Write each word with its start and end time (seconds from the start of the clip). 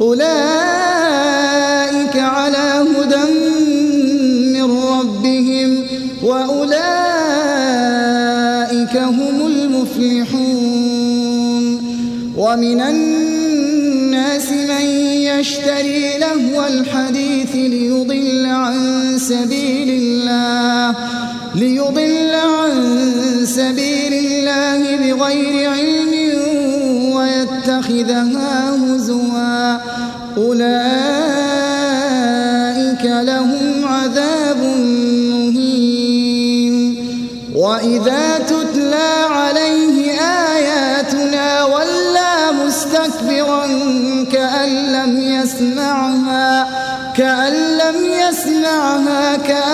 أولئك 0.00 0.26
على 2.16 2.84
هدى 2.96 3.24
من 4.58 4.70
ربهم 4.70 5.86
وأولئك 6.22 6.74
هم 8.96 9.46
المفلحون. 9.46 10.50
ومن 12.36 12.80
الناس 12.80 14.48
من 14.50 14.84
يشتري 15.30 16.18
لهو 16.18 16.66
الحديث 16.66 17.54
ليضل 17.54 18.46
عن 18.46 19.18
سبيل 19.18 19.88
الله. 20.02 21.19
ليضل 21.54 22.34
عن 22.34 22.72
سبيل 23.44 24.12
الله 24.12 24.96
بغير 24.96 25.70
علم 25.70 26.12
ويتخذها 27.14 28.76
هزوا. 28.76 29.78
أولئك 30.36 30.70
لهم 33.04 33.84
عذاب 33.84 34.58
مهين. 35.30 36.74
وإذا 37.54 38.38
تتلى 38.38 39.10
عليه 39.30 39.96
آياتنا 40.20 41.64
ولى 41.64 42.34
مستكبرا 42.66 43.66
كأن 44.32 44.70
لم 44.92 45.12
يسمعها 45.20 46.68
كأن 47.16 47.52
لم 47.52 47.96
يسمعها 48.04 49.36
كأن 49.36 49.69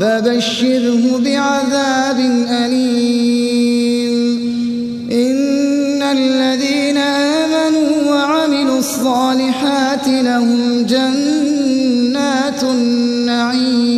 فبشره 0.00 1.18
بعذاب 1.24 2.18
أليم. 2.50 4.14
إن 5.12 6.02
الذين 6.02 6.96
آمنوا 6.96 8.12
وعملوا 8.12 8.78
الصالحات 8.78 10.08
لهم 10.08 10.82
جنات 10.82 12.62
النعيم. 12.62 13.90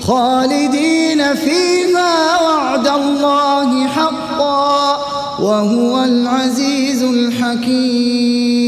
خالدين 0.00 1.34
فيها 1.34 2.42
وعد 2.42 2.88
الله 2.88 3.86
حقا 3.86 4.96
وهو 5.40 6.04
العزيز 6.04 7.02
الحكيم. 7.02 8.67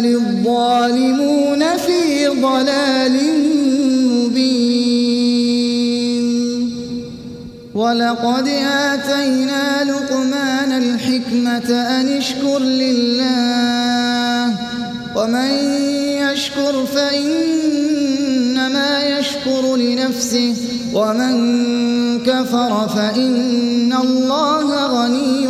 بل 0.00 0.06
الظالمون 0.06 1.76
في 1.76 2.28
ضلال 2.28 3.16
مبين. 4.12 5.00
ولقد 7.74 8.48
آتينا 8.88 9.84
لقمان 9.84 10.72
الحكمة 10.72 11.70
أن 12.00 12.08
اشكر 12.08 12.58
لله 12.58 13.24
ومن 15.16 15.50
يشكر 16.32 16.86
فإنما 16.94 17.98
يشكر 19.18 19.76
لنفسه 19.76 20.54
ومن 20.94 21.34
كفر 22.18 22.88
فإن 22.88 23.92
الله 23.92 24.86
غني 24.86 25.49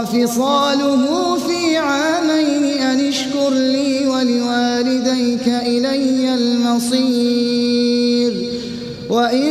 وفصاله 0.00 1.36
في 1.36 1.76
عامين 1.76 2.64
أن 2.82 3.08
اشكر 3.08 3.50
لي 3.50 4.06
ولوالديك 4.06 5.48
إلي 5.48 6.34
المصير. 6.34 7.70
وإن 9.10 9.50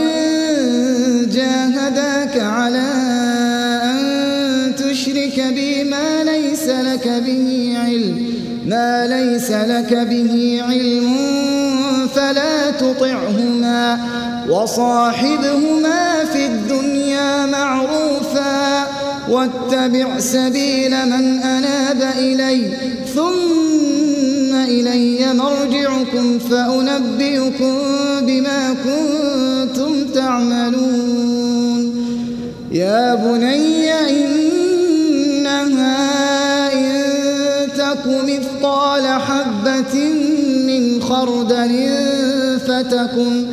جاهداك 1.34 2.40
على 2.40 2.92
أن 3.84 4.00
تشرك 4.76 5.54
بي 5.56 5.84
ما 5.84 6.24
ليس 6.24 6.68
لك 6.68 7.08
به 7.08 7.74
علم 7.78 8.34
ما 8.66 9.08
ليس 9.08 9.52
لك 9.52 9.94
به 9.94 10.62
علم 10.68 11.16
فلا 12.16 12.72
تطعهما 12.72 14.00
وصاحبهما 14.50 16.09
واتبع 19.30 20.20
سبيل 20.20 20.92
من 20.92 21.40
أناب 21.40 22.02
إلي 22.18 22.72
ثم 23.16 24.56
إلي 24.56 25.34
مرجعكم 25.34 26.40
فأنبئكم 26.40 27.76
بما 28.22 28.76
كنتم 28.86 30.08
تعملون. 30.14 31.40
يا 32.72 33.16
بني 33.16 33.92
إنها 35.40 36.00
إن 36.74 36.90
تك 37.78 38.06
مثقال 38.08 39.08
حبة 39.08 39.96
من 40.68 41.02
خردل 41.02 41.90
فتكن 42.68 43.46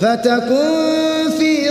فتكن 0.00 0.99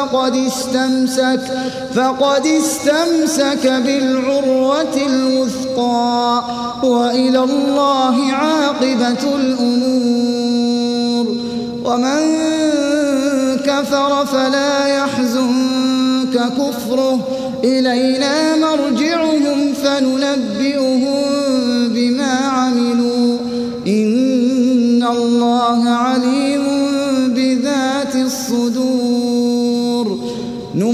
فقد 0.00 0.36
استمسك 0.36 1.40
فقد 1.94 2.46
استمسك 2.46 3.66
بالعروة 3.66 4.96
الوثقى 5.06 6.44
وإلى 6.82 7.38
الله 7.38 8.32
عاقبة 8.32 9.34
الأمور. 9.36 11.26
ومن 11.84 12.36
كفر 13.66 14.26
فلا 14.26 14.86
يحزنك 14.86 16.52
كفره. 16.58 17.18
إلينا 17.64 18.56
مرجعهم 18.56 19.72
فننبئهم 19.84 21.49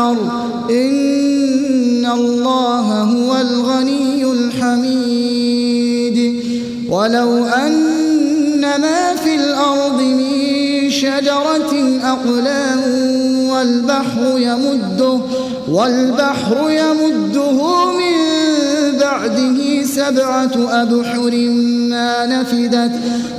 والأرض 0.00 0.70
إن 0.70 2.06
الله 2.06 3.02
هو 3.02 3.40
الغني 3.40 4.24
الحميد. 4.32 6.18
ولو 6.88 7.44
أن 7.44 8.60
ما 8.60 9.14
في 9.24 9.34
الأرض 9.34 10.00
من 10.00 10.90
شجرة 10.90 12.00
أقلام 12.04 12.80
والبحر 13.48 14.38
يمده 14.38 15.20
والبحر 15.68 16.70
يمده 16.70 17.84
من 17.92 18.18
بعده 19.00 19.84
سبعة 19.84 20.82
أبحر 20.82 21.30
ما 21.90 22.26
نفدت 22.26 22.92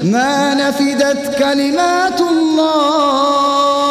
ما 0.03 0.53
نفدت 0.53 1.35
كلمات 1.39 2.21
الله. 2.21 3.90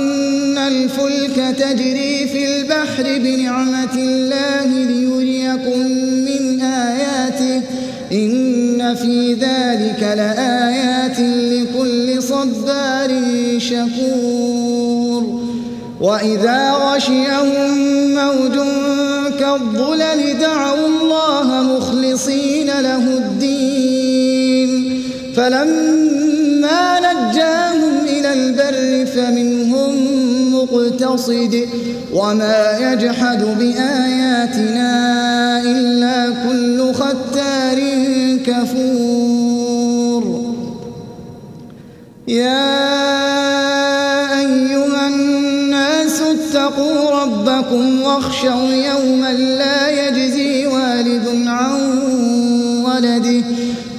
الفلك 0.71 1.55
تجري 1.57 2.27
في 2.27 2.41
البحر 2.55 3.03
بنعمة 3.03 3.95
الله 3.95 4.65
ليريكم 4.65 5.79
من 6.27 6.61
آياته. 6.61 7.61
إن 8.11 8.95
في 8.95 9.33
ذلك 9.33 10.01
لآيات 10.01 11.19
لكل 11.19 12.23
صبار 12.23 13.11
شكور. 13.57 15.41
وإذا 16.01 16.71
غشيهم 16.71 17.77
موج 18.15 18.55
كالظلل 19.39 20.39
دعوا 20.39 20.87
الله 20.87 21.47
مخلصين 21.77 22.67
له 22.67 23.03
الدين. 23.17 24.71
فلما 25.35 26.99
نجاهم 26.99 27.95
إلى 28.07 28.33
البر 28.33 29.05
فمنهم 29.05 30.10
مقتصد 30.71 31.67
وما 32.13 32.77
يجحد 32.79 33.43
بآياتنا 33.59 34.91
إلا 35.61 36.29
كل 36.45 36.93
ختار 36.93 37.79
كفور. 38.45 40.23
يا 42.27 42.81
أيها 44.39 45.07
الناس 45.07 46.21
اتقوا 46.21 47.11
ربكم 47.21 48.01
واخشوا 48.01 48.73
يوما 48.73 49.33
لا 49.33 50.07
يجزي 50.07 50.67
والد 50.67 51.27
عن 51.47 51.81
ولده 52.85 53.43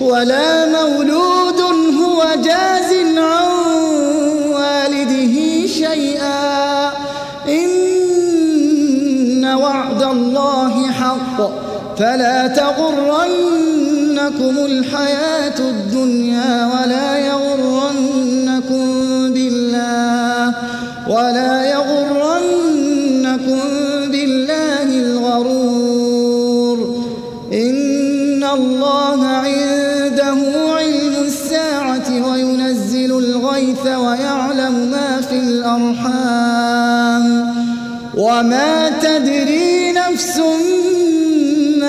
ولا 0.00 0.66
مولود 0.66 1.60
هو 2.02 2.24
جاز 2.44 2.92
عن 3.18 3.41
فلا 12.02 12.46
تغرنكم 12.46 13.04
الحياة 14.66 15.58
الدنيا 15.58 16.66
ولا 16.66 17.18
يغرنكم 17.18 18.86
بالله 19.32 20.54
ولا 21.08 21.64
يغرنكم 21.70 23.60
بالله 24.10 24.82
الغرور. 24.82 26.78
إن 27.52 28.44
الله 28.44 29.26
عنده 29.26 30.38
علم 30.76 31.14
الساعة 31.24 32.08
وينزل 32.30 33.18
الغيث 33.18 33.86
ويعلم 33.86 34.74
ما 34.90 35.20
في 35.28 35.38
الأرحام. 35.38 37.24
وما 38.16 38.90
تدري 39.02 39.92
نفس 39.92 40.40